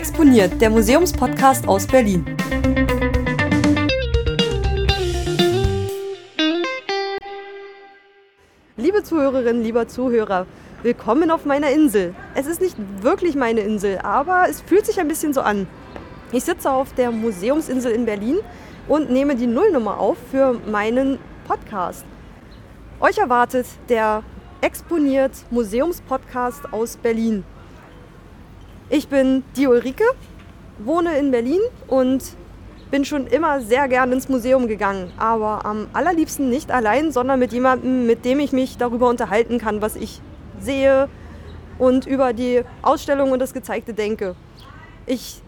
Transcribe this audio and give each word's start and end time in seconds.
Exponiert, 0.00 0.58
der 0.62 0.70
Museumspodcast 0.70 1.68
aus 1.68 1.86
Berlin. 1.86 2.24
Liebe 8.78 9.02
Zuhörerinnen, 9.02 9.62
lieber 9.62 9.88
Zuhörer, 9.88 10.46
willkommen 10.82 11.30
auf 11.30 11.44
meiner 11.44 11.70
Insel. 11.70 12.14
Es 12.34 12.46
ist 12.46 12.62
nicht 12.62 12.76
wirklich 13.02 13.34
meine 13.34 13.60
Insel, 13.60 13.98
aber 13.98 14.46
es 14.48 14.62
fühlt 14.62 14.86
sich 14.86 14.98
ein 14.98 15.06
bisschen 15.06 15.34
so 15.34 15.42
an. 15.42 15.66
Ich 16.32 16.44
sitze 16.44 16.70
auf 16.70 16.94
der 16.94 17.10
Museumsinsel 17.10 17.92
in 17.92 18.06
Berlin 18.06 18.38
und 18.88 19.10
nehme 19.10 19.36
die 19.36 19.46
Nullnummer 19.46 20.00
auf 20.00 20.16
für 20.30 20.54
meinen 20.66 21.18
Podcast. 21.46 22.06
Euch 23.00 23.18
erwartet 23.18 23.66
der 23.90 24.22
Exponiert 24.62 25.32
Museumspodcast 25.50 26.72
aus 26.72 26.96
Berlin. 26.96 27.44
Ich 28.92 29.06
bin 29.06 29.44
die 29.56 29.68
Ulrike, 29.68 30.02
wohne 30.80 31.16
in 31.16 31.30
Berlin 31.30 31.60
und 31.86 32.24
bin 32.90 33.04
schon 33.04 33.28
immer 33.28 33.60
sehr 33.60 33.86
gern 33.86 34.10
ins 34.10 34.28
Museum 34.28 34.66
gegangen. 34.66 35.12
Aber 35.16 35.64
am 35.64 35.86
allerliebsten 35.92 36.50
nicht 36.50 36.72
allein, 36.72 37.12
sondern 37.12 37.38
mit 37.38 37.52
jemandem, 37.52 38.04
mit 38.04 38.24
dem 38.24 38.40
ich 38.40 38.50
mich 38.50 38.78
darüber 38.78 39.08
unterhalten 39.08 39.58
kann, 39.58 39.80
was 39.80 39.94
ich 39.94 40.20
sehe 40.58 41.08
und 41.78 42.04
über 42.04 42.32
die 42.32 42.62
Ausstellung 42.82 43.30
und 43.30 43.38
das 43.38 43.54
Gezeigte 43.54 43.94
denke. 43.94 44.34
Ich 45.06 45.40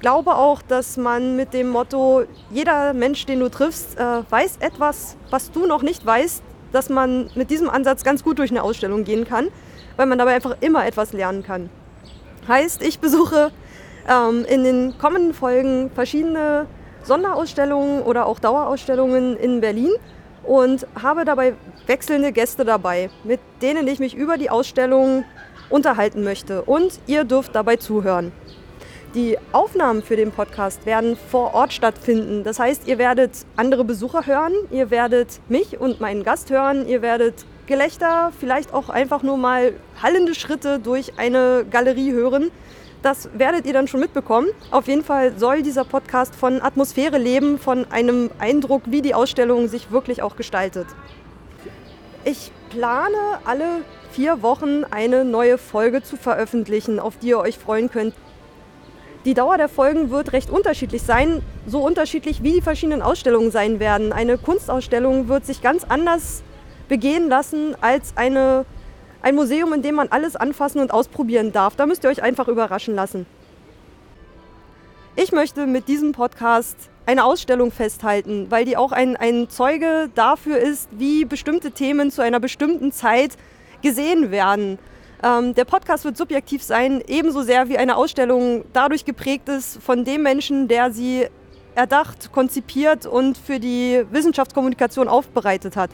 glaube 0.00 0.34
auch, 0.34 0.60
dass 0.60 0.96
man 0.96 1.36
mit 1.36 1.54
dem 1.54 1.68
Motto, 1.68 2.24
jeder 2.50 2.92
Mensch, 2.92 3.24
den 3.26 3.38
du 3.38 3.50
triffst, 3.50 3.96
äh, 3.96 4.22
weiß 4.28 4.56
etwas, 4.58 5.16
was 5.30 5.52
du 5.52 5.66
noch 5.66 5.82
nicht 5.82 6.04
weißt, 6.04 6.42
dass 6.72 6.88
man 6.88 7.30
mit 7.36 7.52
diesem 7.52 7.70
Ansatz 7.70 8.02
ganz 8.02 8.24
gut 8.24 8.40
durch 8.40 8.50
eine 8.50 8.64
Ausstellung 8.64 9.04
gehen 9.04 9.28
kann, 9.28 9.46
weil 9.96 10.06
man 10.06 10.18
dabei 10.18 10.34
einfach 10.34 10.56
immer 10.60 10.84
etwas 10.84 11.12
lernen 11.12 11.44
kann. 11.44 11.70
Heißt, 12.48 12.80
ich 12.82 12.98
besuche 12.98 13.50
ähm, 14.08 14.46
in 14.48 14.64
den 14.64 14.96
kommenden 14.96 15.34
Folgen 15.34 15.90
verschiedene 15.94 16.66
Sonderausstellungen 17.02 18.02
oder 18.02 18.24
auch 18.24 18.38
Dauerausstellungen 18.38 19.36
in 19.36 19.60
Berlin 19.60 19.92
und 20.44 20.86
habe 21.00 21.26
dabei 21.26 21.52
wechselnde 21.86 22.32
Gäste 22.32 22.64
dabei, 22.64 23.10
mit 23.22 23.40
denen 23.60 23.86
ich 23.86 23.98
mich 23.98 24.14
über 24.14 24.38
die 24.38 24.48
Ausstellung 24.48 25.24
unterhalten 25.68 26.24
möchte. 26.24 26.62
Und 26.62 27.00
ihr 27.06 27.24
dürft 27.24 27.54
dabei 27.54 27.76
zuhören. 27.76 28.32
Die 29.14 29.36
Aufnahmen 29.52 30.02
für 30.02 30.16
den 30.16 30.32
Podcast 30.32 30.86
werden 30.86 31.16
vor 31.16 31.54
Ort 31.54 31.74
stattfinden. 31.74 32.44
Das 32.44 32.58
heißt, 32.58 32.86
ihr 32.86 32.98
werdet 32.98 33.32
andere 33.56 33.84
Besucher 33.84 34.26
hören, 34.26 34.52
ihr 34.70 34.90
werdet 34.90 35.40
mich 35.48 35.78
und 35.80 36.00
meinen 36.00 36.24
Gast 36.24 36.50
hören, 36.50 36.86
ihr 36.86 37.02
werdet 37.02 37.44
Gelächter, 37.68 38.32
vielleicht 38.40 38.72
auch 38.72 38.88
einfach 38.88 39.22
nur 39.22 39.36
mal 39.36 39.74
hallende 40.02 40.34
Schritte 40.34 40.78
durch 40.78 41.18
eine 41.18 41.66
Galerie 41.70 42.12
hören. 42.12 42.50
Das 43.02 43.28
werdet 43.34 43.66
ihr 43.66 43.74
dann 43.74 43.86
schon 43.86 44.00
mitbekommen. 44.00 44.48
Auf 44.70 44.88
jeden 44.88 45.04
Fall 45.04 45.38
soll 45.38 45.62
dieser 45.62 45.84
Podcast 45.84 46.34
von 46.34 46.62
Atmosphäre 46.62 47.18
leben, 47.18 47.58
von 47.58 47.86
einem 47.92 48.30
Eindruck, 48.38 48.82
wie 48.86 49.02
die 49.02 49.14
Ausstellung 49.14 49.68
sich 49.68 49.92
wirklich 49.92 50.22
auch 50.22 50.34
gestaltet. 50.34 50.86
Ich 52.24 52.50
plane 52.70 53.38
alle 53.44 53.82
vier 54.12 54.42
Wochen 54.42 54.84
eine 54.90 55.24
neue 55.24 55.58
Folge 55.58 56.02
zu 56.02 56.16
veröffentlichen, 56.16 56.98
auf 56.98 57.18
die 57.18 57.28
ihr 57.28 57.38
euch 57.38 57.58
freuen 57.58 57.90
könnt. 57.90 58.14
Die 59.26 59.34
Dauer 59.34 59.58
der 59.58 59.68
Folgen 59.68 60.10
wird 60.10 60.32
recht 60.32 60.48
unterschiedlich 60.48 61.02
sein, 61.02 61.42
so 61.66 61.84
unterschiedlich 61.84 62.42
wie 62.42 62.52
die 62.52 62.62
verschiedenen 62.62 63.02
Ausstellungen 63.02 63.50
sein 63.50 63.78
werden. 63.78 64.12
Eine 64.12 64.38
Kunstausstellung 64.38 65.28
wird 65.28 65.44
sich 65.44 65.60
ganz 65.60 65.84
anders 65.84 66.42
begehen 66.88 67.28
lassen 67.28 67.76
als 67.80 68.12
eine, 68.16 68.64
ein 69.22 69.34
Museum, 69.34 69.72
in 69.72 69.82
dem 69.82 69.94
man 69.94 70.08
alles 70.08 70.36
anfassen 70.36 70.80
und 70.80 70.92
ausprobieren 70.92 71.52
darf. 71.52 71.76
Da 71.76 71.86
müsst 71.86 72.04
ihr 72.04 72.10
euch 72.10 72.22
einfach 72.22 72.48
überraschen 72.48 72.94
lassen. 72.94 73.26
Ich 75.16 75.32
möchte 75.32 75.66
mit 75.66 75.88
diesem 75.88 76.12
Podcast 76.12 76.90
eine 77.04 77.24
Ausstellung 77.24 77.72
festhalten, 77.72 78.50
weil 78.50 78.64
die 78.64 78.76
auch 78.76 78.92
ein, 78.92 79.16
ein 79.16 79.48
Zeuge 79.48 80.10
dafür 80.14 80.58
ist, 80.58 80.88
wie 80.92 81.24
bestimmte 81.24 81.72
Themen 81.72 82.10
zu 82.10 82.22
einer 82.22 82.38
bestimmten 82.38 82.92
Zeit 82.92 83.36
gesehen 83.82 84.30
werden. 84.30 84.78
Ähm, 85.22 85.54
der 85.54 85.64
Podcast 85.64 86.04
wird 86.04 86.16
subjektiv 86.16 86.62
sein, 86.62 87.02
ebenso 87.08 87.42
sehr 87.42 87.68
wie 87.68 87.78
eine 87.78 87.96
Ausstellung 87.96 88.64
dadurch 88.72 89.04
geprägt 89.04 89.48
ist 89.48 89.82
von 89.82 90.04
dem 90.04 90.22
Menschen, 90.22 90.68
der 90.68 90.92
sie 90.92 91.26
erdacht, 91.74 92.30
konzipiert 92.30 93.06
und 93.06 93.38
für 93.38 93.58
die 93.58 94.04
Wissenschaftskommunikation 94.10 95.08
aufbereitet 95.08 95.76
hat. 95.76 95.90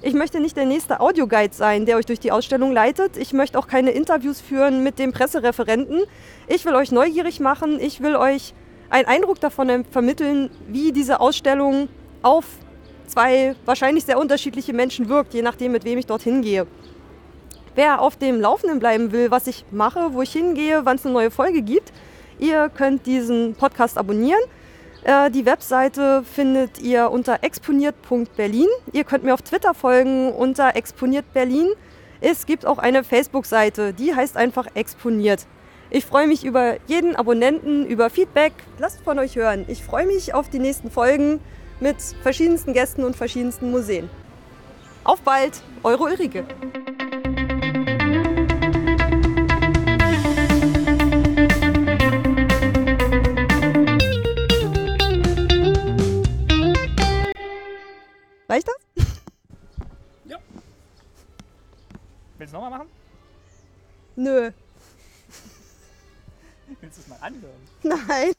Ich 0.00 0.14
möchte 0.14 0.38
nicht 0.38 0.56
der 0.56 0.64
nächste 0.64 1.00
Audioguide 1.00 1.52
sein, 1.52 1.84
der 1.84 1.96
euch 1.96 2.06
durch 2.06 2.20
die 2.20 2.30
Ausstellung 2.30 2.72
leitet. 2.72 3.16
Ich 3.16 3.32
möchte 3.32 3.58
auch 3.58 3.66
keine 3.66 3.90
Interviews 3.90 4.40
führen 4.40 4.84
mit 4.84 5.00
dem 5.00 5.12
Pressereferenten. 5.12 6.02
Ich 6.46 6.64
will 6.64 6.76
euch 6.76 6.92
neugierig 6.92 7.40
machen. 7.40 7.80
Ich 7.80 8.00
will 8.00 8.14
euch 8.14 8.54
einen 8.90 9.08
Eindruck 9.08 9.40
davon 9.40 9.84
vermitteln, 9.90 10.50
wie 10.68 10.92
diese 10.92 11.20
Ausstellung 11.20 11.88
auf 12.22 12.44
zwei 13.06 13.56
wahrscheinlich 13.64 14.04
sehr 14.04 14.18
unterschiedliche 14.18 14.72
Menschen 14.72 15.08
wirkt, 15.08 15.34
je 15.34 15.42
nachdem, 15.42 15.72
mit 15.72 15.84
wem 15.84 15.98
ich 15.98 16.06
dorthin 16.06 16.42
gehe. 16.42 16.68
Wer 17.74 18.00
auf 18.00 18.16
dem 18.16 18.40
Laufenden 18.40 18.78
bleiben 18.78 19.10
will, 19.10 19.32
was 19.32 19.48
ich 19.48 19.64
mache, 19.72 20.12
wo 20.12 20.22
ich 20.22 20.32
hingehe, 20.32 20.84
wann 20.84 20.96
es 20.96 21.04
eine 21.04 21.14
neue 21.14 21.30
Folge 21.32 21.62
gibt, 21.62 21.92
ihr 22.38 22.68
könnt 22.68 23.04
diesen 23.06 23.54
Podcast 23.54 23.98
abonnieren. 23.98 24.40
Äh, 25.04 25.30
die 25.30 25.46
Webseite 25.46 26.22
findet 26.24 26.80
ihr 26.80 27.10
unter 27.10 27.42
exponiert.berlin. 27.42 28.68
Ihr 28.92 29.04
könnt 29.04 29.24
mir 29.24 29.34
auf 29.34 29.42
Twitter 29.42 29.74
folgen 29.74 30.32
unter 30.32 30.76
exponiertberlin. 30.76 31.68
Es 32.20 32.46
gibt 32.46 32.66
auch 32.66 32.78
eine 32.78 33.04
Facebook-Seite, 33.04 33.92
die 33.94 34.14
heißt 34.14 34.36
einfach 34.36 34.66
exponiert. 34.74 35.46
Ich 35.90 36.04
freue 36.04 36.26
mich 36.26 36.44
über 36.44 36.76
jeden 36.86 37.16
Abonnenten, 37.16 37.86
über 37.86 38.10
Feedback. 38.10 38.52
Lasst 38.78 39.00
von 39.00 39.18
euch 39.18 39.36
hören. 39.36 39.64
Ich 39.68 39.82
freue 39.82 40.06
mich 40.06 40.34
auf 40.34 40.50
die 40.50 40.58
nächsten 40.58 40.90
Folgen 40.90 41.40
mit 41.80 41.96
verschiedensten 42.22 42.72
Gästen 42.72 43.04
und 43.04 43.16
verschiedensten 43.16 43.70
Museen. 43.70 44.10
Auf 45.04 45.20
bald, 45.22 45.62
eure 45.82 46.02
Ulrike. 46.02 46.44
Willst 62.38 62.54
du 62.54 62.56
nochmal 62.56 62.78
machen? 62.78 62.88
Nö. 64.16 64.50
Willst 66.80 66.98
du 66.98 67.02
es 67.02 67.08
mal 67.08 67.18
anhören? 67.20 67.60
Nein. 67.82 68.32